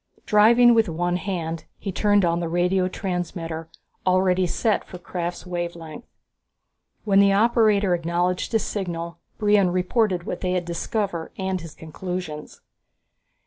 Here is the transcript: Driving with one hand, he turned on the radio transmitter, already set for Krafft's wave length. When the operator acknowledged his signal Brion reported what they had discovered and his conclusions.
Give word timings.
Driving 0.25 0.73
with 0.73 0.89
one 0.89 1.17
hand, 1.17 1.65
he 1.77 1.91
turned 1.91 2.25
on 2.25 2.39
the 2.39 2.49
radio 2.49 2.87
transmitter, 2.87 3.69
already 4.03 4.47
set 4.47 4.83
for 4.83 4.97
Krafft's 4.97 5.45
wave 5.45 5.75
length. 5.75 6.07
When 7.03 7.19
the 7.19 7.33
operator 7.33 7.93
acknowledged 7.93 8.51
his 8.51 8.65
signal 8.65 9.19
Brion 9.37 9.69
reported 9.69 10.23
what 10.23 10.41
they 10.41 10.53
had 10.53 10.65
discovered 10.65 11.33
and 11.37 11.61
his 11.61 11.75
conclusions. 11.75 12.61